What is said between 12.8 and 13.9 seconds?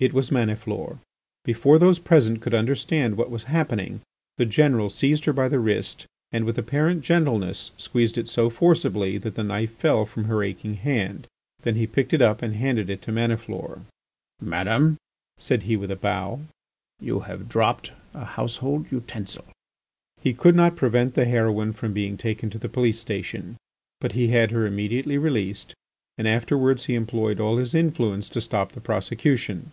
it to Maniflore.